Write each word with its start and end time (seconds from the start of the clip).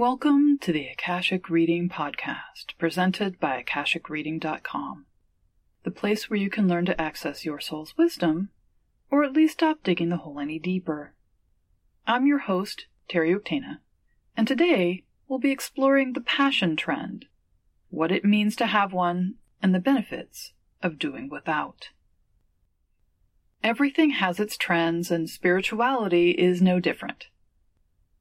Welcome 0.00 0.56
to 0.60 0.72
the 0.72 0.86
Akashic 0.86 1.50
Reading 1.50 1.90
Podcast, 1.90 2.74
presented 2.78 3.38
by 3.38 3.62
AkashicReading.com, 3.62 5.04
the 5.82 5.90
place 5.90 6.30
where 6.30 6.38
you 6.38 6.48
can 6.48 6.66
learn 6.66 6.86
to 6.86 6.98
access 6.98 7.44
your 7.44 7.60
soul's 7.60 7.98
wisdom, 7.98 8.48
or 9.10 9.24
at 9.24 9.34
least 9.34 9.58
stop 9.58 9.82
digging 9.84 10.08
the 10.08 10.16
hole 10.16 10.40
any 10.40 10.58
deeper. 10.58 11.12
I'm 12.06 12.26
your 12.26 12.38
host, 12.38 12.86
Terry 13.10 13.34
Octana, 13.34 13.80
and 14.34 14.48
today 14.48 15.04
we'll 15.28 15.38
be 15.38 15.50
exploring 15.50 16.14
the 16.14 16.22
passion 16.22 16.76
trend, 16.76 17.26
what 17.90 18.10
it 18.10 18.24
means 18.24 18.56
to 18.56 18.68
have 18.68 18.94
one, 18.94 19.34
and 19.62 19.74
the 19.74 19.80
benefits 19.80 20.54
of 20.82 20.98
doing 20.98 21.28
without. 21.28 21.90
Everything 23.62 24.12
has 24.12 24.40
its 24.40 24.56
trends, 24.56 25.10
and 25.10 25.28
spirituality 25.28 26.30
is 26.30 26.62
no 26.62 26.80
different. 26.80 27.26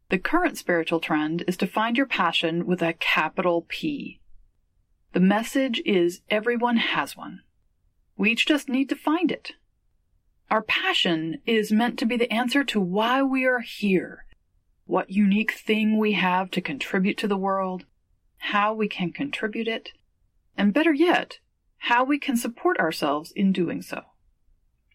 The 0.09 0.17
current 0.17 0.57
spiritual 0.57 0.99
trend 0.99 1.43
is 1.47 1.55
to 1.57 1.67
find 1.67 1.95
your 1.95 2.07
passion 2.07 2.65
with 2.65 2.81
a 2.81 2.93
capital 2.93 3.65
P. 3.67 4.19
The 5.13 5.19
message 5.19 5.81
is 5.85 6.21
everyone 6.31 6.77
has 6.77 7.15
one. 7.15 7.41
We 8.17 8.31
each 8.31 8.47
just 8.47 8.69
need 8.69 8.89
to 8.89 8.95
find 8.95 9.31
it. 9.31 9.53
Our 10.49 10.63
passion 10.63 11.41
is 11.45 11.71
meant 11.71 11.99
to 11.99 12.07
be 12.07 12.17
the 12.17 12.31
answer 12.33 12.63
to 12.63 12.81
why 12.81 13.21
we 13.21 13.45
are 13.45 13.59
here, 13.59 14.25
what 14.85 15.11
unique 15.11 15.51
thing 15.51 15.99
we 15.99 16.13
have 16.13 16.49
to 16.51 16.61
contribute 16.61 17.17
to 17.19 17.27
the 17.27 17.37
world, 17.37 17.85
how 18.37 18.73
we 18.73 18.87
can 18.87 19.11
contribute 19.11 19.67
it, 19.67 19.91
and 20.57 20.73
better 20.73 20.91
yet, 20.91 21.37
how 21.77 22.03
we 22.03 22.17
can 22.17 22.35
support 22.35 22.79
ourselves 22.79 23.31
in 23.35 23.51
doing 23.51 23.83
so. 23.83 24.01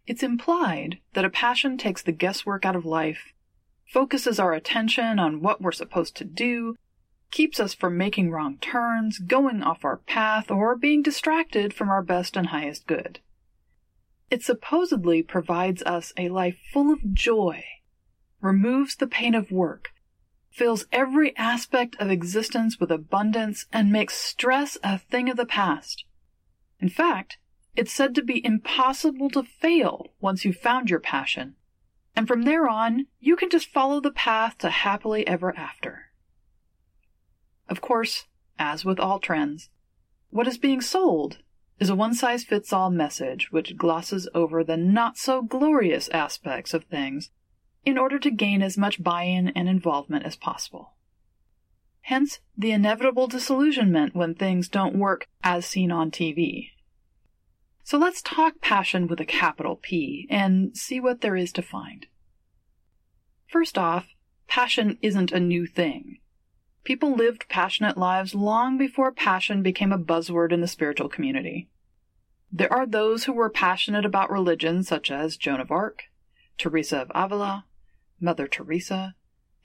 It's 0.09 0.25
implied 0.25 0.99
that 1.13 1.25
a 1.25 1.31
passion 1.31 1.79
takes 1.79 2.03
the 2.03 2.11
guesswork 2.11 2.65
out 2.65 2.75
of 2.75 2.85
life 2.85 3.33
focuses 3.87 4.39
our 4.39 4.53
attention 4.53 5.19
on 5.19 5.41
what 5.41 5.61
we're 5.61 5.73
supposed 5.73 6.17
to 6.17 6.25
do, 6.25 6.77
keeps 7.31 7.59
us 7.59 7.75
from 7.75 7.97
making 7.97 8.31
wrong 8.31 8.59
turns, 8.59 9.19
going 9.19 9.63
off 9.63 9.85
our 9.85 9.97
path, 9.97 10.51
or 10.51 10.77
being 10.77 11.03
distracted 11.03 11.75
from 11.75 11.89
our 11.89 12.03
best 12.03 12.37
and 12.37 12.49
highest 12.49 12.87
good. 12.87 13.19
It 14.31 14.43
supposedly 14.43 15.23
provides 15.23 15.83
us 15.83 16.13
a 16.17 16.29
life 16.29 16.57
full 16.73 16.93
of 16.93 17.13
joy, 17.13 17.65
removes 18.41 18.97
the 18.97 19.07
pain 19.07 19.35
of 19.35 19.51
work, 19.51 19.91
fills 20.51 20.87
every 20.93 21.37
aspect 21.37 21.97
of 21.99 22.11
existence 22.11 22.79
with 22.79 22.91
abundance, 22.91 23.67
and 23.73 23.91
makes 23.91 24.15
stress 24.15 24.79
a 24.85 24.99
thing 24.99 25.29
of 25.29 25.37
the 25.37 25.47
past. 25.47 26.05
In 26.79 26.89
fact, 26.89 27.39
it's 27.75 27.93
said 27.93 28.15
to 28.15 28.23
be 28.23 28.45
impossible 28.45 29.31
to 29.31 29.43
fail 29.43 30.13
once 30.21 30.45
you've 30.45 30.57
found 30.57 30.91
your 30.91 31.01
passion, 31.01 31.57
and 32.17 32.29
from 32.29 32.43
there 32.43 32.69
on, 32.69 33.07
you 33.21 33.37
can 33.37 33.51
just 33.51 33.69
follow 33.69 34.01
the 34.01 34.11
path 34.11 34.59
to 34.59 34.71
happily 34.71 35.27
ever 35.27 35.57
after. 35.57 36.11
Of 37.69 37.81
course, 37.81 38.27
as 38.59 38.85
with 38.85 39.01
all 39.01 39.19
trends, 39.19 39.71
what 40.31 40.47
is 40.47 40.59
being 40.59 40.81
sold 40.81 41.39
is 41.81 41.91
a 41.91 41.95
one 41.95 42.15
size 42.15 42.45
fits 42.45 42.73
all 42.73 42.91
message 42.91 43.51
which 43.51 43.77
glosses 43.77 44.29
over 44.35 44.63
the 44.63 44.77
not 44.77 45.19
so 45.19 45.43
glorious 45.43 46.09
aspects 46.11 46.73
of 46.73 46.85
things 46.85 47.31
in 47.85 47.99
order 47.99 48.19
to 48.19 48.31
gain 48.31 48.63
as 48.63 48.79
much 48.79 49.03
buy 49.03 49.25
in 49.25 49.49
and 49.49 49.69
involvement 49.69 50.25
as 50.25 50.37
possible. 50.37 50.93
Hence, 52.03 52.41
the 52.57 52.71
inevitable 52.71 53.27
disillusionment 53.27 54.15
when 54.15 54.35
things 54.35 54.69
don't 54.69 54.97
work 54.97 55.27
as 55.43 55.67
seen 55.67 55.91
on 55.91 56.11
TV. 56.11 56.71
So 57.85 57.99
let's 57.99 58.23
talk 58.23 58.63
passion 58.63 59.07
with 59.07 59.21
a 59.21 59.27
capital 59.27 59.77
P 59.77 60.27
and 60.31 60.75
see 60.75 61.01
what 61.01 61.21
there 61.21 61.37
is 61.37 61.53
to 61.53 61.63
find. 61.63 62.07
First 63.47 63.77
off, 63.77 64.09
passion 64.49 64.97
isn't 65.03 65.33
a 65.33 65.39
new 65.39 65.67
thing. 65.67 66.19
People 66.83 67.15
lived 67.15 67.47
passionate 67.51 67.99
lives 67.99 68.35
long 68.35 68.79
before 68.79 69.13
passion 69.13 69.63
became 69.63 69.93
a 69.93 69.99
buzzword 69.99 70.51
in 70.51 70.63
the 70.63 70.67
spiritual 70.67 71.11
community. 71.11 71.69
There 72.51 72.73
are 72.73 72.87
those 72.87 73.25
who 73.25 73.35
were 73.35 73.51
passionate 73.51 74.07
about 74.07 74.31
religion, 74.31 74.83
such 74.83 75.11
as 75.11 75.37
Joan 75.37 75.61
of 75.61 75.71
Arc, 75.71 76.05
Teresa 76.57 77.01
of 77.01 77.13
Avila, 77.15 77.67
Mother 78.19 78.49
Teresa, 78.49 79.15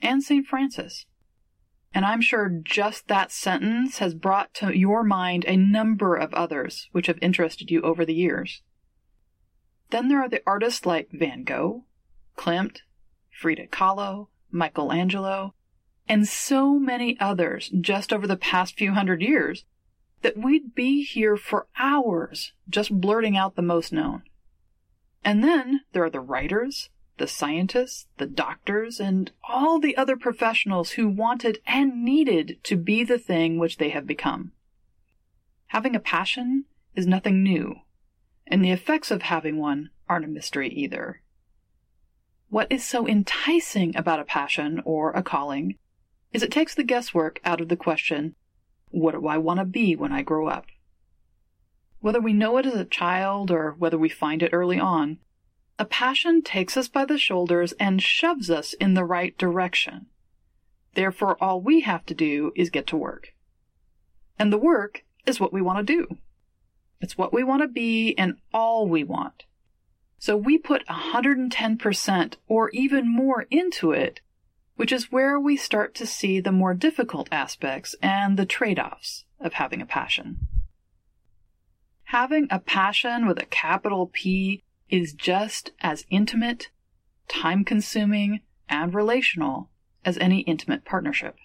and 0.02 0.22
St. 0.22 0.46
Francis. 0.46 1.06
And 1.92 2.04
I'm 2.04 2.20
sure 2.20 2.48
just 2.48 3.08
that 3.08 3.32
sentence 3.32 3.98
has 3.98 4.14
brought 4.14 4.54
to 4.54 4.76
your 4.76 5.02
mind 5.02 5.44
a 5.46 5.56
number 5.56 6.14
of 6.14 6.32
others 6.34 6.88
which 6.92 7.08
have 7.08 7.18
interested 7.20 7.70
you 7.70 7.82
over 7.82 8.04
the 8.04 8.14
years. 8.14 8.62
Then 9.90 10.08
there 10.08 10.20
are 10.20 10.28
the 10.28 10.42
artists 10.46 10.86
like 10.86 11.10
Van 11.12 11.42
Gogh, 11.42 11.84
Klimt, 12.36 12.82
Frida 13.30 13.66
Kahlo, 13.66 14.28
Michelangelo, 14.52 15.54
and 16.08 16.28
so 16.28 16.78
many 16.78 17.18
others 17.18 17.70
just 17.80 18.12
over 18.12 18.26
the 18.26 18.36
past 18.36 18.76
few 18.76 18.92
hundred 18.92 19.20
years 19.20 19.64
that 20.22 20.36
we'd 20.36 20.74
be 20.74 21.02
here 21.02 21.36
for 21.36 21.66
hours 21.78 22.52
just 22.68 23.00
blurting 23.00 23.36
out 23.36 23.56
the 23.56 23.62
most 23.62 23.92
known. 23.92 24.22
And 25.24 25.42
then 25.42 25.80
there 25.92 26.04
are 26.04 26.10
the 26.10 26.20
writers, 26.20 26.90
the 27.20 27.28
scientists, 27.28 28.06
the 28.16 28.26
doctors, 28.26 28.98
and 28.98 29.30
all 29.48 29.78
the 29.78 29.94
other 29.96 30.16
professionals 30.16 30.92
who 30.92 31.06
wanted 31.06 31.60
and 31.66 32.02
needed 32.02 32.58
to 32.64 32.76
be 32.76 33.04
the 33.04 33.18
thing 33.18 33.58
which 33.58 33.76
they 33.76 33.90
have 33.90 34.06
become. 34.06 34.52
Having 35.66 35.94
a 35.94 36.00
passion 36.00 36.64
is 36.96 37.06
nothing 37.06 37.42
new, 37.42 37.76
and 38.46 38.64
the 38.64 38.70
effects 38.72 39.10
of 39.10 39.22
having 39.22 39.58
one 39.58 39.90
aren't 40.08 40.24
a 40.24 40.28
mystery 40.28 40.70
either. 40.70 41.20
What 42.48 42.72
is 42.72 42.84
so 42.84 43.06
enticing 43.06 43.94
about 43.94 44.18
a 44.18 44.24
passion 44.24 44.80
or 44.86 45.12
a 45.12 45.22
calling 45.22 45.76
is 46.32 46.42
it 46.42 46.50
takes 46.50 46.74
the 46.74 46.82
guesswork 46.82 47.38
out 47.44 47.60
of 47.60 47.68
the 47.68 47.76
question, 47.76 48.34
what 48.88 49.12
do 49.12 49.26
I 49.26 49.36
want 49.36 49.60
to 49.60 49.66
be 49.66 49.94
when 49.94 50.10
I 50.10 50.22
grow 50.22 50.48
up? 50.48 50.66
Whether 52.00 52.20
we 52.20 52.32
know 52.32 52.56
it 52.56 52.64
as 52.64 52.74
a 52.74 52.84
child 52.86 53.50
or 53.50 53.72
whether 53.78 53.98
we 53.98 54.08
find 54.08 54.42
it 54.42 54.54
early 54.54 54.80
on, 54.80 55.18
a 55.80 55.84
passion 55.86 56.42
takes 56.42 56.76
us 56.76 56.88
by 56.88 57.06
the 57.06 57.16
shoulders 57.16 57.72
and 57.80 58.02
shoves 58.02 58.50
us 58.50 58.74
in 58.74 58.92
the 58.92 59.04
right 59.04 59.36
direction. 59.38 60.04
Therefore, 60.92 61.42
all 61.42 61.62
we 61.62 61.80
have 61.80 62.04
to 62.04 62.14
do 62.14 62.52
is 62.54 62.68
get 62.68 62.86
to 62.88 62.98
work. 62.98 63.32
And 64.38 64.52
the 64.52 64.58
work 64.58 65.04
is 65.24 65.40
what 65.40 65.54
we 65.54 65.62
want 65.62 65.78
to 65.78 65.94
do. 65.94 66.18
It's 67.00 67.16
what 67.16 67.32
we 67.32 67.42
want 67.42 67.62
to 67.62 67.68
be 67.68 68.14
and 68.18 68.34
all 68.52 68.86
we 68.86 69.02
want. 69.04 69.44
So 70.18 70.36
we 70.36 70.58
put 70.58 70.86
110% 70.86 72.34
or 72.46 72.68
even 72.70 73.10
more 73.10 73.46
into 73.50 73.92
it, 73.92 74.20
which 74.76 74.92
is 74.92 75.10
where 75.10 75.40
we 75.40 75.56
start 75.56 75.94
to 75.94 76.06
see 76.06 76.40
the 76.40 76.52
more 76.52 76.74
difficult 76.74 77.26
aspects 77.32 77.94
and 78.02 78.36
the 78.36 78.44
trade 78.44 78.78
offs 78.78 79.24
of 79.40 79.54
having 79.54 79.80
a 79.80 79.86
passion. 79.86 80.46
Having 82.04 82.48
a 82.50 82.58
passion 82.58 83.26
with 83.26 83.38
a 83.38 83.46
capital 83.46 84.10
P 84.12 84.62
is 84.90 85.12
just 85.12 85.72
as 85.80 86.04
intimate, 86.10 86.70
time 87.28 87.64
consuming, 87.64 88.40
and 88.68 88.94
relational 88.94 89.70
as 90.04 90.18
any 90.18 90.40
intimate 90.40 90.84
partnership. 90.84 91.36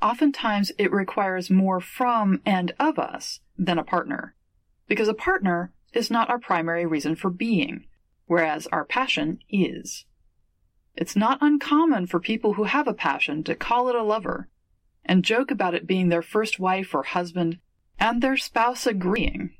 Oftentimes, 0.00 0.72
it 0.78 0.92
requires 0.92 1.50
more 1.50 1.80
from 1.80 2.40
and 2.44 2.72
of 2.78 2.98
us 2.98 3.40
than 3.56 3.78
a 3.78 3.84
partner, 3.84 4.34
because 4.88 5.08
a 5.08 5.14
partner 5.14 5.72
is 5.92 6.10
not 6.10 6.28
our 6.28 6.38
primary 6.38 6.84
reason 6.84 7.14
for 7.14 7.30
being, 7.30 7.86
whereas 8.26 8.66
our 8.68 8.84
passion 8.84 9.38
is. 9.48 10.04
It's 10.94 11.16
not 11.16 11.38
uncommon 11.40 12.06
for 12.06 12.20
people 12.20 12.54
who 12.54 12.64
have 12.64 12.88
a 12.88 12.94
passion 12.94 13.44
to 13.44 13.54
call 13.54 13.88
it 13.88 13.94
a 13.94 14.02
lover 14.02 14.48
and 15.04 15.24
joke 15.24 15.50
about 15.50 15.74
it 15.74 15.86
being 15.86 16.08
their 16.08 16.22
first 16.22 16.58
wife 16.58 16.94
or 16.94 17.02
husband 17.02 17.58
and 17.98 18.22
their 18.22 18.36
spouse 18.36 18.86
agreeing. 18.86 19.54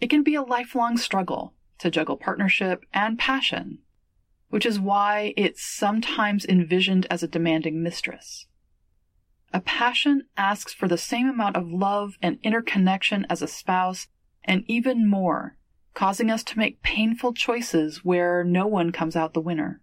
It 0.00 0.10
can 0.10 0.22
be 0.22 0.34
a 0.34 0.42
lifelong 0.42 0.96
struggle 0.96 1.54
to 1.78 1.90
juggle 1.90 2.16
partnership 2.16 2.84
and 2.92 3.18
passion, 3.18 3.78
which 4.48 4.66
is 4.66 4.78
why 4.78 5.34
it's 5.36 5.62
sometimes 5.62 6.44
envisioned 6.44 7.06
as 7.10 7.22
a 7.22 7.28
demanding 7.28 7.82
mistress. 7.82 8.46
A 9.52 9.60
passion 9.60 10.24
asks 10.36 10.72
for 10.72 10.88
the 10.88 10.98
same 10.98 11.28
amount 11.28 11.56
of 11.56 11.70
love 11.70 12.16
and 12.22 12.38
interconnection 12.42 13.26
as 13.28 13.42
a 13.42 13.46
spouse, 13.46 14.08
and 14.44 14.64
even 14.66 15.08
more, 15.08 15.56
causing 15.94 16.30
us 16.30 16.42
to 16.44 16.58
make 16.58 16.82
painful 16.82 17.34
choices 17.34 18.04
where 18.04 18.42
no 18.44 18.66
one 18.66 18.92
comes 18.92 19.14
out 19.14 19.34
the 19.34 19.40
winner. 19.40 19.80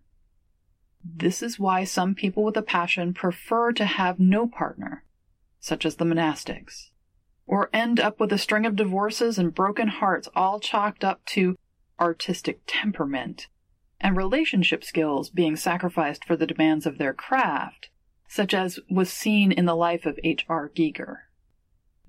This 1.03 1.41
is 1.41 1.59
why 1.59 1.83
some 1.83 2.15
people 2.15 2.43
with 2.43 2.57
a 2.57 2.61
passion 2.61 3.13
prefer 3.13 3.71
to 3.73 3.85
have 3.85 4.19
no 4.19 4.47
partner, 4.47 5.03
such 5.59 5.85
as 5.85 5.95
the 5.95 6.05
monastics, 6.05 6.89
or 7.45 7.69
end 7.71 7.99
up 7.99 8.19
with 8.19 8.33
a 8.33 8.37
string 8.37 8.65
of 8.65 8.75
divorces 8.75 9.37
and 9.37 9.53
broken 9.53 9.87
hearts 9.87 10.27
all 10.35 10.59
chalked 10.59 11.03
up 11.03 11.23
to 11.27 11.55
artistic 11.99 12.61
temperament, 12.65 13.47
and 13.99 14.15
relationship 14.15 14.83
skills 14.83 15.29
being 15.29 15.55
sacrificed 15.55 16.25
for 16.25 16.35
the 16.35 16.47
demands 16.47 16.85
of 16.85 16.97
their 16.97 17.13
craft, 17.13 17.89
such 18.27 18.53
as 18.53 18.79
was 18.89 19.11
seen 19.11 19.51
in 19.51 19.65
the 19.65 19.75
life 19.75 20.05
of 20.05 20.19
H.R. 20.23 20.69
Giger. 20.69 21.17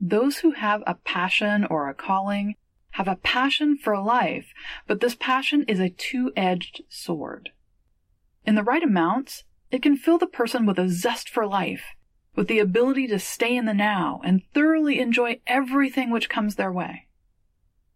Those 0.00 0.38
who 0.38 0.52
have 0.52 0.82
a 0.86 0.94
passion 0.94 1.64
or 1.64 1.88
a 1.88 1.94
calling 1.94 2.54
have 2.92 3.08
a 3.08 3.16
passion 3.16 3.76
for 3.76 3.98
life, 4.00 4.52
but 4.86 5.00
this 5.00 5.14
passion 5.14 5.64
is 5.68 5.80
a 5.80 5.90
two 5.90 6.32
edged 6.36 6.82
sword. 6.88 7.50
In 8.44 8.54
the 8.54 8.64
right 8.64 8.82
amounts, 8.82 9.44
it 9.70 9.82
can 9.82 9.96
fill 9.96 10.18
the 10.18 10.26
person 10.26 10.66
with 10.66 10.78
a 10.78 10.88
zest 10.88 11.28
for 11.28 11.46
life 11.46 11.84
with 12.36 12.48
the 12.48 12.58
ability 12.58 13.06
to 13.08 13.18
stay 13.18 13.56
in 13.56 13.66
the 13.66 13.74
now 13.74 14.20
and 14.24 14.42
thoroughly 14.54 15.00
enjoy 15.00 15.40
everything 15.46 16.10
which 16.10 16.28
comes 16.28 16.54
their 16.54 16.72
way. 16.72 17.06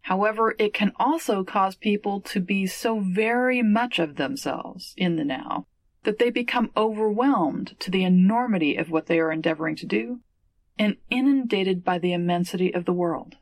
However, 0.05 0.53
it 0.59 0.71
can 0.71 0.91
also 0.97 1.43
cause 1.43 1.75
people 1.75 2.21
to 2.21 2.39
be 2.39 2.67
so 2.67 2.99
very 2.99 3.63
much 3.63 3.97
of 3.97 4.17
themselves 4.17 4.93
in 4.95 5.15
the 5.15 5.25
now 5.25 5.65
that 6.03 6.19
they 6.19 6.29
become 6.29 6.69
overwhelmed 6.77 7.75
to 7.79 7.89
the 7.89 8.03
enormity 8.03 8.75
of 8.75 8.91
what 8.91 9.07
they 9.07 9.19
are 9.19 9.31
endeavoring 9.31 9.75
to 9.77 9.87
do 9.87 10.19
and 10.77 10.97
inundated 11.09 11.83
by 11.83 11.97
the 11.97 12.13
immensity 12.13 12.71
of 12.71 12.85
the 12.85 12.93
world. 12.93 13.37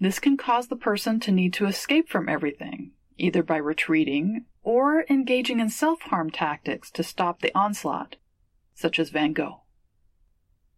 This 0.00 0.18
can 0.18 0.38
cause 0.38 0.68
the 0.68 0.74
person 0.74 1.20
to 1.20 1.30
need 1.30 1.52
to 1.52 1.66
escape 1.66 2.08
from 2.08 2.30
everything, 2.30 2.92
either 3.18 3.42
by 3.42 3.58
retreating 3.58 4.46
or 4.62 5.04
engaging 5.10 5.60
in 5.60 5.68
self 5.68 6.00
harm 6.00 6.30
tactics 6.30 6.90
to 6.92 7.02
stop 7.02 7.42
the 7.42 7.54
onslaught, 7.54 8.16
such 8.74 8.98
as 8.98 9.10
Van 9.10 9.34
Gogh. 9.34 9.60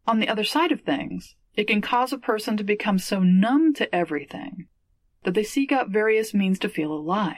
On 0.05 0.19
the 0.19 0.29
other 0.29 0.43
side 0.43 0.73
of 0.73 0.81
things, 0.81 1.37
it 1.57 1.65
can 1.65 1.81
cause 1.81 2.13
a 2.13 2.19
person 2.19 2.57
to 2.57 2.65
become 2.65 2.99
so 2.99 3.21
numb 3.21 3.75
to 3.75 3.95
everything 3.95 4.67
that 5.23 5.35
they 5.35 5.45
seek 5.45 5.73
out 5.73 5.89
various 5.89 6.35
means 6.35 6.59
to 6.59 6.69
feel 6.69 6.93
alive. 6.93 7.37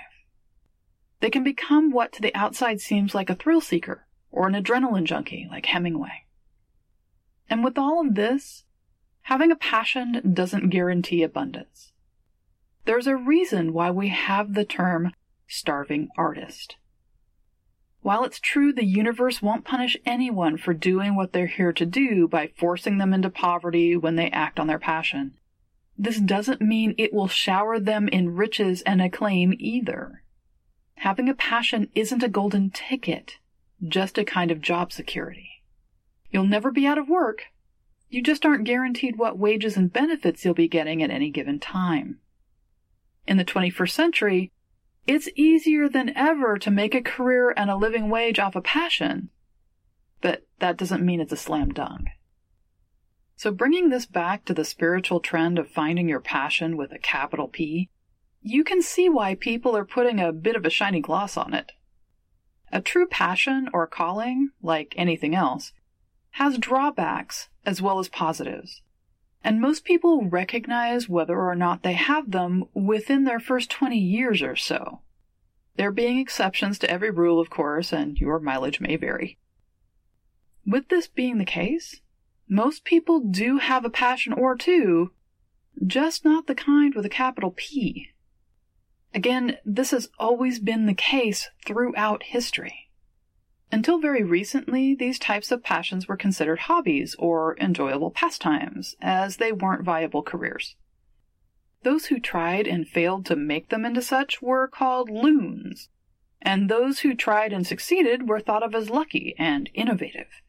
They 1.20 1.30
can 1.30 1.44
become 1.44 1.90
what 1.90 2.12
to 2.12 2.22
the 2.22 2.34
outside 2.34 2.80
seems 2.80 3.14
like 3.14 3.30
a 3.30 3.34
thrill 3.34 3.60
seeker 3.60 4.06
or 4.30 4.46
an 4.46 4.54
adrenaline 4.54 5.04
junkie 5.04 5.46
like 5.50 5.66
Hemingway. 5.66 6.26
And 7.48 7.62
with 7.62 7.78
all 7.78 8.04
of 8.04 8.14
this, 8.14 8.64
having 9.22 9.50
a 9.50 9.56
passion 9.56 10.32
doesn't 10.34 10.70
guarantee 10.70 11.22
abundance. 11.22 11.92
There's 12.84 13.06
a 13.06 13.16
reason 13.16 13.72
why 13.72 13.90
we 13.90 14.08
have 14.08 14.54
the 14.54 14.64
term 14.64 15.12
starving 15.48 16.08
artist. 16.16 16.76
While 18.06 18.22
it's 18.22 18.38
true 18.38 18.72
the 18.72 18.84
universe 18.84 19.42
won't 19.42 19.64
punish 19.64 19.96
anyone 20.06 20.58
for 20.58 20.72
doing 20.72 21.16
what 21.16 21.32
they're 21.32 21.48
here 21.48 21.72
to 21.72 21.84
do 21.84 22.28
by 22.28 22.52
forcing 22.56 22.98
them 22.98 23.12
into 23.12 23.30
poverty 23.30 23.96
when 23.96 24.14
they 24.14 24.30
act 24.30 24.60
on 24.60 24.68
their 24.68 24.78
passion, 24.78 25.36
this 25.98 26.20
doesn't 26.20 26.60
mean 26.60 26.94
it 26.98 27.12
will 27.12 27.26
shower 27.26 27.80
them 27.80 28.06
in 28.06 28.36
riches 28.36 28.82
and 28.82 29.02
acclaim 29.02 29.56
either. 29.58 30.22
Having 30.98 31.28
a 31.28 31.34
passion 31.34 31.90
isn't 31.96 32.22
a 32.22 32.28
golden 32.28 32.70
ticket, 32.70 33.38
just 33.82 34.18
a 34.18 34.24
kind 34.24 34.52
of 34.52 34.60
job 34.60 34.92
security. 34.92 35.64
You'll 36.30 36.46
never 36.46 36.70
be 36.70 36.86
out 36.86 36.98
of 36.98 37.08
work. 37.08 37.46
You 38.08 38.22
just 38.22 38.46
aren't 38.46 38.62
guaranteed 38.62 39.18
what 39.18 39.36
wages 39.36 39.76
and 39.76 39.92
benefits 39.92 40.44
you'll 40.44 40.54
be 40.54 40.68
getting 40.68 41.02
at 41.02 41.10
any 41.10 41.30
given 41.30 41.58
time. 41.58 42.20
In 43.26 43.36
the 43.36 43.44
21st 43.44 43.90
century, 43.90 44.52
it's 45.06 45.28
easier 45.36 45.88
than 45.88 46.16
ever 46.16 46.58
to 46.58 46.70
make 46.70 46.94
a 46.94 47.02
career 47.02 47.52
and 47.56 47.70
a 47.70 47.76
living 47.76 48.10
wage 48.10 48.38
off 48.38 48.56
a 48.56 48.60
passion, 48.60 49.30
but 50.20 50.46
that 50.58 50.76
doesn't 50.76 51.04
mean 51.04 51.20
it's 51.20 51.32
a 51.32 51.36
slam 51.36 51.72
dunk. 51.72 52.08
So, 53.36 53.52
bringing 53.52 53.90
this 53.90 54.06
back 54.06 54.44
to 54.46 54.54
the 54.54 54.64
spiritual 54.64 55.20
trend 55.20 55.58
of 55.58 55.68
finding 55.68 56.08
your 56.08 56.20
passion 56.20 56.76
with 56.76 56.90
a 56.92 56.98
capital 56.98 57.48
P, 57.48 57.90
you 58.40 58.64
can 58.64 58.80
see 58.80 59.08
why 59.08 59.34
people 59.34 59.76
are 59.76 59.84
putting 59.84 60.18
a 60.20 60.32
bit 60.32 60.56
of 60.56 60.64
a 60.64 60.70
shiny 60.70 61.00
gloss 61.00 61.36
on 61.36 61.52
it. 61.52 61.72
A 62.72 62.80
true 62.80 63.06
passion 63.06 63.68
or 63.72 63.86
calling, 63.86 64.50
like 64.62 64.94
anything 64.96 65.34
else, 65.34 65.72
has 66.30 66.58
drawbacks 66.58 67.48
as 67.64 67.82
well 67.82 67.98
as 67.98 68.08
positives. 68.08 68.82
And 69.46 69.60
most 69.60 69.84
people 69.84 70.24
recognize 70.24 71.08
whether 71.08 71.38
or 71.40 71.54
not 71.54 71.84
they 71.84 71.92
have 71.92 72.32
them 72.32 72.64
within 72.74 73.22
their 73.22 73.38
first 73.38 73.70
20 73.70 73.96
years 73.96 74.42
or 74.42 74.56
so. 74.56 75.02
There 75.76 75.92
being 75.92 76.18
exceptions 76.18 76.80
to 76.80 76.90
every 76.90 77.12
rule, 77.12 77.38
of 77.38 77.48
course, 77.48 77.92
and 77.92 78.18
your 78.18 78.40
mileage 78.40 78.80
may 78.80 78.96
vary. 78.96 79.38
With 80.66 80.88
this 80.88 81.06
being 81.06 81.38
the 81.38 81.44
case, 81.44 82.00
most 82.48 82.82
people 82.82 83.20
do 83.20 83.58
have 83.58 83.84
a 83.84 83.88
passion 83.88 84.32
or 84.32 84.56
two, 84.56 85.12
just 85.86 86.24
not 86.24 86.48
the 86.48 86.56
kind 86.56 86.96
with 86.96 87.06
a 87.06 87.08
capital 87.08 87.52
P. 87.54 88.08
Again, 89.14 89.58
this 89.64 89.92
has 89.92 90.08
always 90.18 90.58
been 90.58 90.86
the 90.86 90.92
case 90.94 91.50
throughout 91.64 92.24
history. 92.24 92.85
Until 93.72 93.98
very 93.98 94.22
recently, 94.22 94.94
these 94.94 95.18
types 95.18 95.50
of 95.50 95.62
passions 95.62 96.06
were 96.06 96.16
considered 96.16 96.60
hobbies 96.60 97.16
or 97.18 97.56
enjoyable 97.58 98.10
pastimes, 98.10 98.94
as 99.00 99.36
they 99.36 99.50
weren't 99.52 99.84
viable 99.84 100.22
careers. 100.22 100.76
Those 101.82 102.06
who 102.06 102.20
tried 102.20 102.66
and 102.66 102.88
failed 102.88 103.26
to 103.26 103.36
make 103.36 103.68
them 103.68 103.84
into 103.84 104.02
such 104.02 104.40
were 104.40 104.68
called 104.68 105.10
loons, 105.10 105.88
and 106.40 106.68
those 106.68 107.00
who 107.00 107.14
tried 107.14 107.52
and 107.52 107.66
succeeded 107.66 108.28
were 108.28 108.40
thought 108.40 108.62
of 108.62 108.74
as 108.74 108.90
lucky 108.90 109.34
and 109.38 109.68
innovative. 109.74 110.42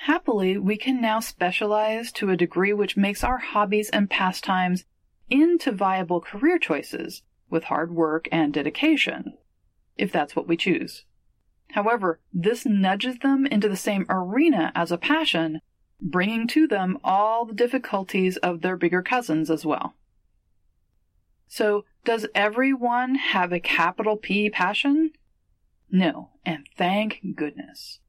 Happily, 0.00 0.56
we 0.56 0.76
can 0.76 1.00
now 1.00 1.20
specialize 1.20 2.12
to 2.12 2.30
a 2.30 2.36
degree 2.36 2.72
which 2.72 2.96
makes 2.96 3.24
our 3.24 3.38
hobbies 3.38 3.90
and 3.90 4.10
pastimes 4.10 4.84
into 5.28 5.72
viable 5.72 6.20
career 6.20 6.58
choices 6.58 7.22
with 7.50 7.64
hard 7.64 7.92
work 7.92 8.28
and 8.30 8.52
dedication, 8.52 9.36
if 9.96 10.12
that's 10.12 10.36
what 10.36 10.46
we 10.46 10.56
choose. 10.56 11.04
However, 11.72 12.20
this 12.32 12.64
nudges 12.64 13.18
them 13.18 13.46
into 13.46 13.68
the 13.68 13.76
same 13.76 14.06
arena 14.08 14.72
as 14.74 14.92
a 14.92 14.98
passion, 14.98 15.60
bringing 16.00 16.46
to 16.48 16.66
them 16.66 16.98
all 17.02 17.44
the 17.44 17.54
difficulties 17.54 18.36
of 18.38 18.60
their 18.60 18.76
bigger 18.76 19.02
cousins 19.02 19.50
as 19.50 19.66
well. 19.66 19.94
So, 21.48 21.84
does 22.04 22.26
everyone 22.34 23.16
have 23.16 23.52
a 23.52 23.60
capital 23.60 24.16
P 24.16 24.50
passion? 24.50 25.12
No, 25.90 26.30
and 26.44 26.66
thank 26.76 27.20
goodness. 27.34 28.00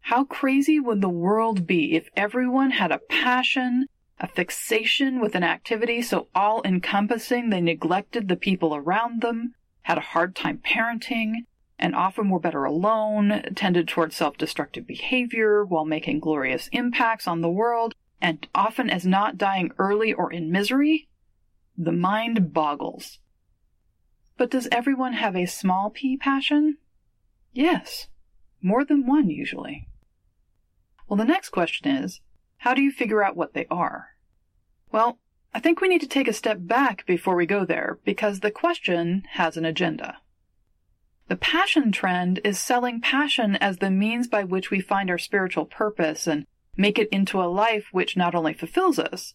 How 0.00 0.24
crazy 0.24 0.80
would 0.80 1.00
the 1.00 1.08
world 1.08 1.66
be 1.66 1.94
if 1.94 2.08
everyone 2.16 2.72
had 2.72 2.90
a 2.90 2.98
passion, 2.98 3.86
a 4.18 4.26
fixation 4.26 5.20
with 5.20 5.34
an 5.34 5.44
activity 5.44 6.02
so 6.02 6.28
all 6.34 6.62
encompassing 6.64 7.50
they 7.50 7.60
neglected 7.60 8.28
the 8.28 8.36
people 8.36 8.74
around 8.74 9.20
them, 9.20 9.54
had 9.82 9.98
a 9.98 10.12
hard 10.12 10.34
time 10.34 10.58
parenting, 10.58 11.46
and 11.80 11.96
often 11.96 12.28
were 12.28 12.38
better 12.38 12.64
alone, 12.64 13.42
tended 13.56 13.88
toward 13.88 14.12
self 14.12 14.36
destructive 14.36 14.86
behavior 14.86 15.64
while 15.64 15.86
making 15.86 16.20
glorious 16.20 16.68
impacts 16.72 17.26
on 17.26 17.40
the 17.40 17.50
world, 17.50 17.94
and 18.20 18.46
often 18.54 18.90
as 18.90 19.06
not 19.06 19.38
dying 19.38 19.72
early 19.78 20.12
or 20.12 20.30
in 20.30 20.52
misery? 20.52 21.08
The 21.76 21.90
mind 21.90 22.52
boggles. 22.52 23.18
But 24.36 24.50
does 24.50 24.68
everyone 24.70 25.14
have 25.14 25.34
a 25.34 25.46
small 25.46 25.90
p 25.90 26.16
passion? 26.16 26.76
Yes, 27.52 28.08
more 28.60 28.84
than 28.84 29.06
one 29.06 29.30
usually. 29.30 29.88
Well, 31.08 31.16
the 31.16 31.24
next 31.24 31.48
question 31.48 31.90
is 31.90 32.20
how 32.58 32.74
do 32.74 32.82
you 32.82 32.92
figure 32.92 33.24
out 33.24 33.36
what 33.36 33.54
they 33.54 33.66
are? 33.70 34.10
Well, 34.92 35.18
I 35.54 35.60
think 35.60 35.80
we 35.80 35.88
need 35.88 36.02
to 36.02 36.06
take 36.06 36.28
a 36.28 36.32
step 36.34 36.58
back 36.60 37.06
before 37.06 37.34
we 37.34 37.46
go 37.46 37.64
there 37.64 37.98
because 38.04 38.40
the 38.40 38.50
question 38.50 39.22
has 39.32 39.56
an 39.56 39.64
agenda. 39.64 40.18
The 41.30 41.36
passion 41.36 41.92
trend 41.92 42.40
is 42.42 42.58
selling 42.58 43.00
passion 43.00 43.54
as 43.54 43.76
the 43.76 43.88
means 43.88 44.26
by 44.26 44.42
which 44.42 44.72
we 44.72 44.80
find 44.80 45.08
our 45.08 45.16
spiritual 45.16 45.64
purpose 45.64 46.26
and 46.26 46.44
make 46.76 46.98
it 46.98 47.08
into 47.10 47.40
a 47.40 47.46
life 47.46 47.86
which 47.92 48.16
not 48.16 48.34
only 48.34 48.52
fulfills 48.52 48.98
us, 48.98 49.34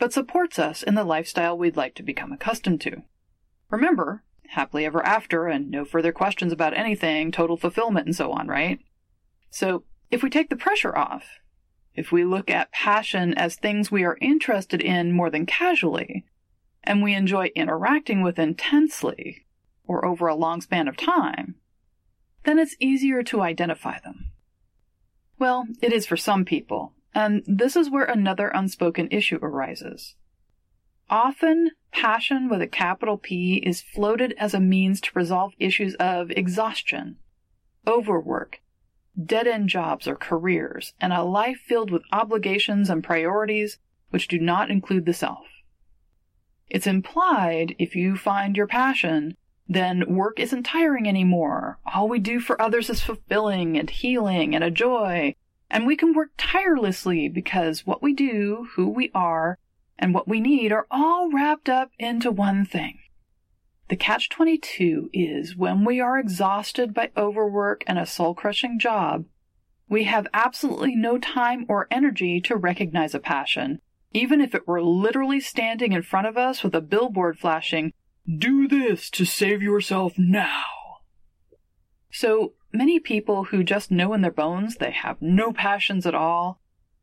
but 0.00 0.12
supports 0.12 0.58
us 0.58 0.82
in 0.82 0.96
the 0.96 1.04
lifestyle 1.04 1.56
we'd 1.56 1.76
like 1.76 1.94
to 1.94 2.02
become 2.02 2.32
accustomed 2.32 2.80
to. 2.80 3.04
Remember, 3.70 4.24
happily 4.48 4.84
ever 4.84 5.00
after 5.06 5.46
and 5.46 5.70
no 5.70 5.84
further 5.84 6.10
questions 6.10 6.52
about 6.52 6.76
anything, 6.76 7.30
total 7.30 7.56
fulfillment 7.56 8.06
and 8.06 8.16
so 8.16 8.32
on, 8.32 8.48
right? 8.48 8.80
So, 9.48 9.84
if 10.10 10.24
we 10.24 10.30
take 10.30 10.50
the 10.50 10.56
pressure 10.56 10.98
off, 10.98 11.38
if 11.94 12.10
we 12.10 12.24
look 12.24 12.50
at 12.50 12.72
passion 12.72 13.32
as 13.34 13.54
things 13.54 13.92
we 13.92 14.02
are 14.02 14.18
interested 14.20 14.82
in 14.82 15.12
more 15.12 15.30
than 15.30 15.46
casually, 15.46 16.24
and 16.82 17.00
we 17.00 17.14
enjoy 17.14 17.52
interacting 17.54 18.22
with 18.22 18.40
intensely, 18.40 19.44
or 19.88 20.04
over 20.04 20.28
a 20.28 20.36
long 20.36 20.60
span 20.60 20.86
of 20.86 20.96
time, 20.96 21.56
then 22.44 22.58
it's 22.58 22.76
easier 22.78 23.22
to 23.24 23.40
identify 23.40 23.98
them. 23.98 24.30
Well, 25.38 25.66
it 25.82 25.92
is 25.92 26.06
for 26.06 26.16
some 26.16 26.44
people, 26.44 26.92
and 27.14 27.42
this 27.46 27.74
is 27.74 27.90
where 27.90 28.04
another 28.04 28.48
unspoken 28.48 29.08
issue 29.10 29.38
arises. 29.42 30.14
Often, 31.10 31.70
passion 31.90 32.48
with 32.48 32.60
a 32.60 32.66
capital 32.66 33.16
P 33.16 33.62
is 33.64 33.80
floated 33.80 34.34
as 34.38 34.52
a 34.52 34.60
means 34.60 35.00
to 35.00 35.10
resolve 35.14 35.54
issues 35.58 35.94
of 35.94 36.30
exhaustion, 36.32 37.16
overwork, 37.86 38.60
dead 39.24 39.46
end 39.46 39.68
jobs 39.68 40.06
or 40.06 40.16
careers, 40.16 40.92
and 41.00 41.12
a 41.12 41.22
life 41.22 41.58
filled 41.66 41.90
with 41.90 42.02
obligations 42.12 42.90
and 42.90 43.02
priorities 43.02 43.78
which 44.10 44.28
do 44.28 44.38
not 44.38 44.70
include 44.70 45.06
the 45.06 45.14
self. 45.14 45.46
It's 46.68 46.86
implied 46.86 47.74
if 47.78 47.96
you 47.96 48.16
find 48.16 48.56
your 48.56 48.66
passion 48.66 49.36
then 49.68 50.14
work 50.14 50.40
isn't 50.40 50.62
tiring 50.62 51.06
anymore. 51.06 51.78
All 51.94 52.08
we 52.08 52.18
do 52.18 52.40
for 52.40 52.60
others 52.60 52.88
is 52.88 53.02
fulfilling 53.02 53.76
and 53.76 53.90
healing 53.90 54.54
and 54.54 54.64
a 54.64 54.70
joy. 54.70 55.34
And 55.70 55.86
we 55.86 55.96
can 55.96 56.14
work 56.14 56.30
tirelessly 56.38 57.28
because 57.28 57.86
what 57.86 58.02
we 58.02 58.14
do, 58.14 58.68
who 58.74 58.88
we 58.88 59.10
are, 59.14 59.58
and 59.98 60.14
what 60.14 60.26
we 60.26 60.40
need 60.40 60.72
are 60.72 60.86
all 60.90 61.30
wrapped 61.30 61.68
up 61.68 61.90
into 61.98 62.30
one 62.30 62.64
thing. 62.64 62.98
The 63.88 63.96
catch 63.96 64.28
22 64.28 65.10
is 65.12 65.56
when 65.56 65.84
we 65.84 66.00
are 66.00 66.18
exhausted 66.18 66.94
by 66.94 67.10
overwork 67.16 67.84
and 67.86 67.98
a 67.98 68.06
soul 68.06 68.34
crushing 68.34 68.78
job, 68.78 69.24
we 69.88 70.04
have 70.04 70.26
absolutely 70.34 70.94
no 70.94 71.18
time 71.18 71.64
or 71.68 71.88
energy 71.90 72.40
to 72.42 72.56
recognize 72.56 73.14
a 73.14 73.18
passion, 73.18 73.80
even 74.12 74.40
if 74.40 74.54
it 74.54 74.68
were 74.68 74.82
literally 74.82 75.40
standing 75.40 75.92
in 75.92 76.02
front 76.02 76.26
of 76.26 76.36
us 76.36 76.62
with 76.62 76.74
a 76.74 76.82
billboard 76.82 77.38
flashing, 77.38 77.92
Do 78.28 78.68
this 78.68 79.08
to 79.10 79.24
save 79.24 79.62
yourself 79.62 80.18
now. 80.18 80.64
So 82.10 82.52
many 82.72 83.00
people 83.00 83.44
who 83.44 83.64
just 83.64 83.90
know 83.90 84.12
in 84.12 84.20
their 84.20 84.30
bones 84.30 84.76
they 84.76 84.90
have 84.90 85.22
no 85.22 85.50
passions 85.52 86.06
at 86.06 86.14
all 86.14 86.60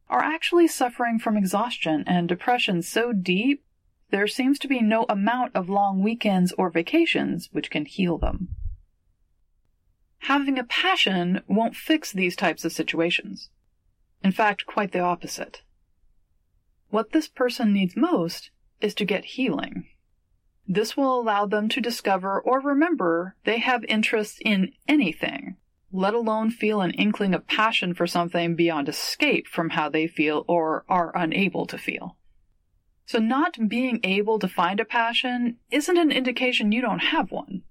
are 0.07 0.21
actually 0.21 0.67
suffering 0.67 1.17
from 1.17 1.35
exhaustion 1.35 2.03
and 2.05 2.29
depression 2.29 2.83
so 2.83 3.11
deep 3.11 3.63
there 4.11 4.27
seems 4.27 4.59
to 4.59 4.67
be 4.67 4.81
no 4.81 5.07
amount 5.09 5.55
of 5.55 5.67
long 5.67 6.03
weekends 6.03 6.51
or 6.59 6.69
vacations 6.69 7.49
which 7.51 7.71
can 7.71 7.85
heal 7.85 8.19
them. 8.19 8.49
Having 10.19 10.59
a 10.59 10.63
passion 10.63 11.41
won't 11.47 11.75
fix 11.75 12.11
these 12.11 12.35
types 12.35 12.63
of 12.63 12.71
situations. 12.71 13.49
In 14.23 14.31
fact, 14.31 14.67
quite 14.67 14.91
the 14.91 14.99
opposite. 14.99 15.63
What 16.89 17.13
this 17.13 17.27
person 17.27 17.73
needs 17.73 17.95
most 17.95 18.51
is 18.79 18.93
to 18.95 19.05
get 19.05 19.25
healing. 19.25 19.87
This 20.67 20.97
will 20.97 21.19
allow 21.19 21.45
them 21.45 21.69
to 21.69 21.81
discover 21.81 22.41
or 22.41 22.59
remember 22.59 23.35
they 23.43 23.59
have 23.59 23.83
interest 23.85 24.41
in 24.41 24.73
anything, 24.87 25.57
let 25.91 26.15
alone 26.15 26.49
feel 26.49 26.81
an 26.81 26.91
inkling 26.91 27.35
of 27.35 27.47
passion 27.47 27.93
for 27.93 28.07
something 28.07 28.55
beyond 28.55 28.89
escape 28.89 29.47
from 29.47 29.71
how 29.71 29.89
they 29.89 30.07
feel 30.07 30.43
or 30.47 30.83
are 30.89 31.15
unable 31.15 31.67
to 31.67 31.77
feel. 31.77 32.17
So, 33.05 33.19
not 33.19 33.69
being 33.69 33.99
able 34.03 34.39
to 34.39 34.47
find 34.47 34.79
a 34.79 34.85
passion 34.85 35.57
isn't 35.69 35.97
an 35.97 36.11
indication 36.11 36.71
you 36.71 36.81
don't 36.81 36.99
have 36.99 37.31
one. 37.31 37.61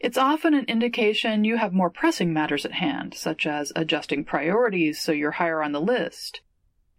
It's 0.00 0.16
often 0.16 0.54
an 0.54 0.64
indication 0.64 1.44
you 1.44 1.58
have 1.58 1.74
more 1.74 1.90
pressing 1.90 2.32
matters 2.32 2.64
at 2.64 2.72
hand, 2.72 3.12
such 3.14 3.46
as 3.46 3.72
adjusting 3.76 4.24
priorities 4.24 4.98
so 4.98 5.12
you're 5.12 5.32
higher 5.32 5.62
on 5.62 5.72
the 5.72 5.80
list, 5.80 6.40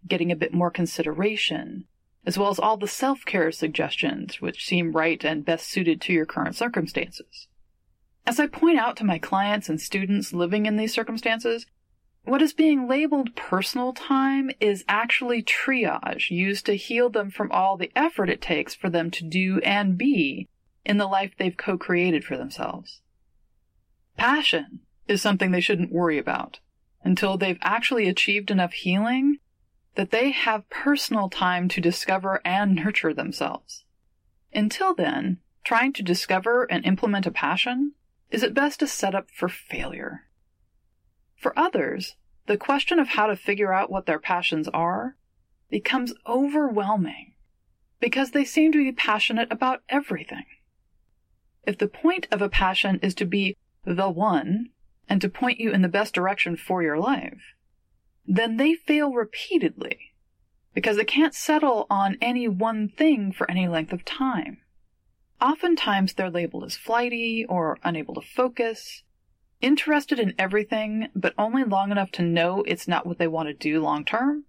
getting 0.06 0.30
a 0.30 0.36
bit 0.36 0.54
more 0.54 0.70
consideration, 0.70 1.86
as 2.26 2.36
well 2.36 2.50
as 2.50 2.58
all 2.58 2.76
the 2.76 2.88
self 2.88 3.24
care 3.24 3.52
suggestions 3.52 4.40
which 4.40 4.66
seem 4.66 4.92
right 4.92 5.24
and 5.24 5.44
best 5.44 5.68
suited 5.68 6.00
to 6.02 6.12
your 6.12 6.26
current 6.26 6.56
circumstances. 6.56 7.46
As 8.26 8.40
I 8.40 8.48
point 8.48 8.78
out 8.78 8.96
to 8.96 9.04
my 9.04 9.18
clients 9.18 9.68
and 9.68 9.80
students 9.80 10.32
living 10.32 10.66
in 10.66 10.76
these 10.76 10.92
circumstances, 10.92 11.64
what 12.24 12.42
is 12.42 12.52
being 12.52 12.88
labeled 12.88 13.36
personal 13.36 13.92
time 13.92 14.50
is 14.58 14.84
actually 14.88 15.44
triage 15.44 16.28
used 16.28 16.66
to 16.66 16.74
heal 16.74 17.08
them 17.08 17.30
from 17.30 17.52
all 17.52 17.76
the 17.76 17.92
effort 17.94 18.28
it 18.28 18.42
takes 18.42 18.74
for 18.74 18.90
them 18.90 19.12
to 19.12 19.22
do 19.22 19.60
and 19.60 19.96
be 19.96 20.48
in 20.84 20.98
the 20.98 21.06
life 21.06 21.32
they've 21.38 21.56
co 21.56 21.78
created 21.78 22.24
for 22.24 22.36
themselves. 22.36 23.00
Passion 24.16 24.80
is 25.06 25.22
something 25.22 25.52
they 25.52 25.60
shouldn't 25.60 25.92
worry 25.92 26.18
about 26.18 26.58
until 27.04 27.36
they've 27.36 27.58
actually 27.62 28.08
achieved 28.08 28.50
enough 28.50 28.72
healing 28.72 29.38
that 29.96 30.10
they 30.10 30.30
have 30.30 30.68
personal 30.70 31.28
time 31.28 31.68
to 31.68 31.80
discover 31.80 32.40
and 32.44 32.74
nurture 32.74 33.12
themselves. 33.12 33.84
Until 34.52 34.94
then, 34.94 35.38
trying 35.64 35.92
to 35.94 36.02
discover 36.02 36.64
and 36.70 36.84
implement 36.84 37.26
a 37.26 37.30
passion 37.30 37.92
is 38.30 38.42
at 38.42 38.54
best 38.54 38.82
a 38.82 38.86
setup 38.86 39.30
for 39.30 39.48
failure. 39.48 40.26
For 41.34 41.58
others, 41.58 42.16
the 42.46 42.56
question 42.56 42.98
of 42.98 43.08
how 43.08 43.26
to 43.26 43.36
figure 43.36 43.72
out 43.72 43.90
what 43.90 44.06
their 44.06 44.18
passions 44.18 44.68
are 44.68 45.16
becomes 45.70 46.14
overwhelming 46.26 47.34
because 47.98 48.30
they 48.30 48.44
seem 48.44 48.72
to 48.72 48.78
be 48.78 48.92
passionate 48.92 49.50
about 49.50 49.82
everything. 49.88 50.44
If 51.66 51.78
the 51.78 51.88
point 51.88 52.28
of 52.30 52.42
a 52.42 52.48
passion 52.48 53.00
is 53.02 53.14
to 53.16 53.24
be 53.24 53.56
the 53.84 54.10
one 54.10 54.70
and 55.08 55.20
to 55.20 55.28
point 55.28 55.58
you 55.58 55.72
in 55.72 55.82
the 55.82 55.88
best 55.88 56.14
direction 56.14 56.56
for 56.56 56.82
your 56.82 56.98
life, 56.98 57.55
then 58.26 58.56
they 58.56 58.74
fail 58.74 59.12
repeatedly 59.12 60.12
because 60.74 60.96
they 60.96 61.04
can't 61.04 61.34
settle 61.34 61.86
on 61.88 62.18
any 62.20 62.46
one 62.46 62.88
thing 62.88 63.32
for 63.32 63.50
any 63.50 63.66
length 63.66 63.92
of 63.92 64.04
time. 64.04 64.58
Oftentimes 65.40 66.14
they're 66.14 66.30
labeled 66.30 66.64
as 66.64 66.76
flighty 66.76 67.44
or 67.48 67.78
unable 67.82 68.14
to 68.14 68.20
focus, 68.20 69.02
interested 69.60 70.18
in 70.18 70.34
everything, 70.38 71.08
but 71.14 71.34
only 71.38 71.64
long 71.64 71.90
enough 71.90 72.10
to 72.12 72.22
know 72.22 72.62
it's 72.66 72.88
not 72.88 73.06
what 73.06 73.18
they 73.18 73.26
want 73.26 73.48
to 73.48 73.54
do 73.54 73.80
long 73.80 74.04
term, 74.04 74.44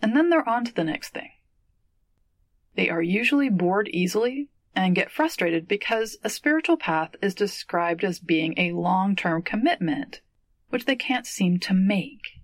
and 0.00 0.16
then 0.16 0.30
they're 0.30 0.48
on 0.48 0.64
to 0.64 0.74
the 0.74 0.84
next 0.84 1.14
thing. 1.14 1.30
They 2.74 2.88
are 2.88 3.02
usually 3.02 3.50
bored 3.50 3.88
easily 3.88 4.48
and 4.74 4.94
get 4.94 5.10
frustrated 5.10 5.68
because 5.68 6.16
a 6.24 6.30
spiritual 6.30 6.76
path 6.76 7.14
is 7.20 7.34
described 7.34 8.04
as 8.04 8.18
being 8.18 8.54
a 8.56 8.72
long 8.72 9.14
term 9.14 9.42
commitment, 9.42 10.20
which 10.70 10.86
they 10.86 10.96
can't 10.96 11.26
seem 11.26 11.58
to 11.60 11.74
make. 11.74 12.40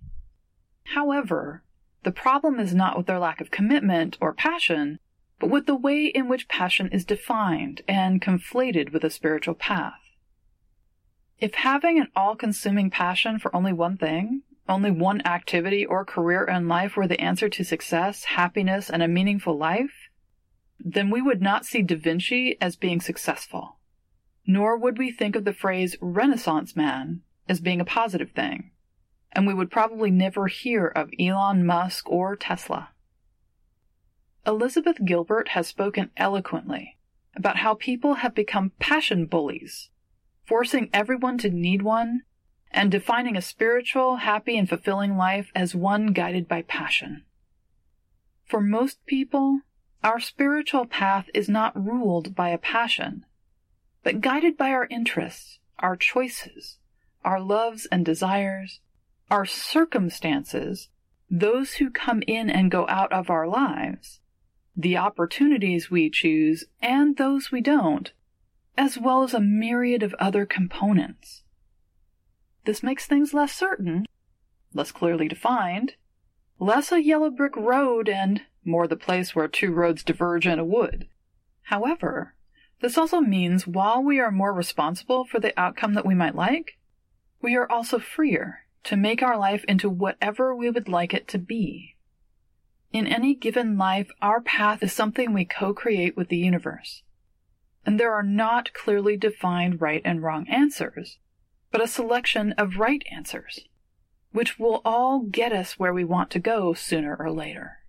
However, 0.93 1.63
the 2.01 2.11
problem 2.11 2.59
is 2.59 2.73
not 2.73 2.97
with 2.97 3.05
their 3.05 3.19
lack 3.19 3.41
of 3.41 3.51
commitment 3.51 4.17
or 4.19 4.33
passion, 4.33 4.99
but 5.39 5.49
with 5.49 5.67
the 5.67 5.75
way 5.75 6.05
in 6.05 6.27
which 6.27 6.47
passion 6.47 6.89
is 6.89 7.05
defined 7.05 7.81
and 7.87 8.21
conflated 8.21 8.91
with 8.91 9.03
a 9.03 9.11
spiritual 9.11 9.53
path. 9.53 9.99
If 11.37 11.53
having 11.53 11.99
an 11.99 12.07
all 12.15 12.35
consuming 12.35 12.89
passion 12.89 13.37
for 13.37 13.55
only 13.55 13.71
one 13.71 13.97
thing, 13.97 14.41
only 14.67 14.89
one 14.89 15.21
activity 15.25 15.85
or 15.85 16.03
career 16.05 16.43
in 16.43 16.67
life 16.67 16.97
were 16.97 17.07
the 17.07 17.21
answer 17.21 17.49
to 17.49 17.63
success, 17.63 18.23
happiness, 18.23 18.89
and 18.89 19.03
a 19.03 19.07
meaningful 19.07 19.57
life, 19.57 20.09
then 20.79 21.11
we 21.11 21.21
would 21.21 21.41
not 21.41 21.65
see 21.65 21.83
Da 21.83 21.97
Vinci 21.97 22.57
as 22.59 22.75
being 22.75 22.99
successful. 22.99 23.77
Nor 24.47 24.77
would 24.77 24.97
we 24.97 25.11
think 25.11 25.35
of 25.35 25.45
the 25.45 25.53
phrase 25.53 25.95
Renaissance 26.01 26.75
man 26.75 27.21
as 27.47 27.59
being 27.59 27.79
a 27.79 27.85
positive 27.85 28.31
thing. 28.31 28.71
And 29.31 29.45
we 29.45 29.53
would 29.53 29.71
probably 29.71 30.11
never 30.11 30.47
hear 30.47 30.87
of 30.87 31.11
Elon 31.19 31.65
Musk 31.65 32.09
or 32.09 32.35
Tesla. 32.35 32.89
Elizabeth 34.45 34.97
Gilbert 35.05 35.49
has 35.49 35.67
spoken 35.67 36.11
eloquently 36.17 36.97
about 37.35 37.57
how 37.57 37.75
people 37.75 38.15
have 38.15 38.33
become 38.33 38.71
passion 38.79 39.25
bullies 39.25 39.89
forcing 40.49 40.89
everyone 40.91 41.37
to 41.37 41.47
need 41.47 41.83
one, 41.83 42.23
and 42.71 42.91
defining 42.91 43.37
a 43.37 43.41
spiritual, 43.41 44.17
happy, 44.17 44.57
and 44.57 44.67
fulfilling 44.67 45.15
life 45.15 45.51
as 45.53 45.75
one 45.75 46.07
guided 46.07 46.47
by 46.47 46.63
passion. 46.63 47.23
For 48.45 48.59
most 48.59 49.05
people, 49.05 49.61
our 50.03 50.19
spiritual 50.19 50.87
path 50.87 51.29
is 51.35 51.47
not 51.47 51.79
ruled 51.79 52.33
by 52.33 52.49
a 52.49 52.57
passion, 52.57 53.25
but 54.03 54.21
guided 54.21 54.57
by 54.57 54.71
our 54.71 54.87
interests, 54.87 55.59
our 55.77 55.95
choices, 55.95 56.79
our 57.23 57.39
loves 57.39 57.85
and 57.91 58.03
desires, 58.03 58.79
our 59.29 59.45
circumstances, 59.45 60.89
those 61.29 61.73
who 61.73 61.89
come 61.89 62.23
in 62.27 62.49
and 62.49 62.71
go 62.71 62.87
out 62.87 63.11
of 63.11 63.29
our 63.29 63.47
lives, 63.47 64.19
the 64.75 64.97
opportunities 64.97 65.91
we 65.91 66.09
choose 66.09 66.65
and 66.81 67.17
those 67.17 67.51
we 67.51 67.61
don't, 67.61 68.11
as 68.77 68.97
well 68.97 69.23
as 69.23 69.33
a 69.33 69.39
myriad 69.39 70.03
of 70.03 70.15
other 70.15 70.45
components. 70.45 71.43
This 72.65 72.81
makes 72.81 73.05
things 73.05 73.33
less 73.33 73.53
certain, 73.53 74.05
less 74.73 74.91
clearly 74.91 75.27
defined, 75.27 75.93
less 76.59 76.91
a 76.91 77.03
yellow 77.03 77.29
brick 77.29 77.55
road 77.55 78.09
and 78.09 78.41
more 78.65 78.87
the 78.87 78.95
place 78.95 79.35
where 79.35 79.47
two 79.47 79.71
roads 79.73 80.03
diverge 80.03 80.45
in 80.47 80.59
a 80.59 80.65
wood. 80.65 81.07
However, 81.63 82.35
this 82.81 82.97
also 82.97 83.19
means 83.19 83.67
while 83.67 84.01
we 84.01 84.19
are 84.19 84.31
more 84.31 84.53
responsible 84.53 85.25
for 85.25 85.39
the 85.39 85.57
outcome 85.59 85.93
that 85.93 86.05
we 86.05 86.15
might 86.15 86.35
like, 86.35 86.77
we 87.41 87.55
are 87.55 87.69
also 87.69 87.99
freer 87.99 88.61
to 88.85 88.95
make 88.95 89.21
our 89.21 89.37
life 89.37 89.63
into 89.65 89.89
whatever 89.89 90.55
we 90.55 90.69
would 90.69 90.87
like 90.87 91.13
it 91.13 91.27
to 91.29 91.37
be. 91.37 91.95
In 92.91 93.05
any 93.05 93.35
given 93.35 93.77
life, 93.77 94.09
our 94.21 94.41
path 94.41 94.81
is 94.81 94.93
something 94.93 95.33
we 95.33 95.45
co 95.45 95.73
create 95.73 96.17
with 96.17 96.29
the 96.29 96.37
universe 96.37 97.03
and 97.85 97.99
there 97.99 98.13
are 98.13 98.23
not 98.23 98.73
clearly 98.73 99.17
defined 99.17 99.81
right 99.81 100.01
and 100.05 100.21
wrong 100.21 100.47
answers, 100.47 101.17
but 101.71 101.81
a 101.81 101.87
selection 101.87 102.51
of 102.53 102.77
right 102.77 103.03
answers, 103.11 103.61
which 104.31 104.59
will 104.59 104.81
all 104.85 105.21
get 105.21 105.51
us 105.51 105.79
where 105.79 105.93
we 105.93 106.03
want 106.03 106.29
to 106.31 106.39
go 106.39 106.73
sooner 106.73 107.15
or 107.15 107.31
later. 107.31 107.79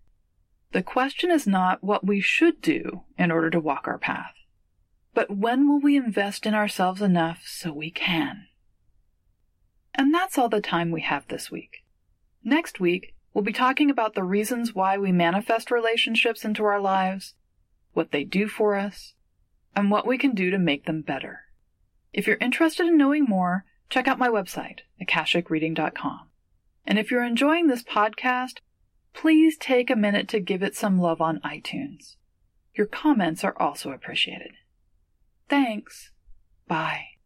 The 0.72 0.82
question 0.82 1.30
is 1.30 1.46
not 1.46 1.82
what 1.82 2.06
we 2.06 2.20
should 2.20 2.62
do 2.62 3.02
in 3.18 3.30
order 3.30 3.50
to 3.50 3.60
walk 3.60 3.86
our 3.86 3.98
path, 3.98 4.34
but 5.12 5.36
when 5.36 5.68
will 5.68 5.80
we 5.80 5.96
invest 5.96 6.46
in 6.46 6.54
ourselves 6.54 7.02
enough 7.02 7.42
so 7.44 7.72
we 7.72 7.90
can? 7.90 8.46
And 10.00 10.14
that's 10.14 10.38
all 10.38 10.48
the 10.48 10.62
time 10.62 10.90
we 10.90 11.02
have 11.02 11.28
this 11.28 11.50
week. 11.50 11.84
Next 12.42 12.80
week, 12.80 13.14
we'll 13.34 13.44
be 13.44 13.52
talking 13.52 13.90
about 13.90 14.14
the 14.14 14.24
reasons 14.24 14.74
why 14.74 14.96
we 14.96 15.12
manifest 15.12 15.70
relationships 15.70 16.42
into 16.42 16.64
our 16.64 16.80
lives, 16.80 17.34
what 17.92 18.10
they 18.10 18.24
do 18.24 18.48
for 18.48 18.76
us, 18.76 19.12
and 19.76 19.90
what 19.90 20.06
we 20.06 20.16
can 20.16 20.34
do 20.34 20.50
to 20.50 20.58
make 20.58 20.86
them 20.86 21.02
better. 21.02 21.40
If 22.14 22.26
you're 22.26 22.38
interested 22.38 22.86
in 22.86 22.96
knowing 22.96 23.24
more, 23.24 23.66
check 23.90 24.08
out 24.08 24.18
my 24.18 24.28
website, 24.28 24.78
akashicreading.com. 25.02 26.30
And 26.86 26.98
if 26.98 27.10
you're 27.10 27.22
enjoying 27.22 27.66
this 27.66 27.82
podcast, 27.82 28.60
please 29.12 29.58
take 29.58 29.90
a 29.90 29.96
minute 29.96 30.28
to 30.28 30.40
give 30.40 30.62
it 30.62 30.74
some 30.74 30.98
love 30.98 31.20
on 31.20 31.40
iTunes. 31.44 32.16
Your 32.72 32.86
comments 32.86 33.44
are 33.44 33.60
also 33.60 33.90
appreciated. 33.90 34.52
Thanks. 35.50 36.10
Bye. 36.66 37.19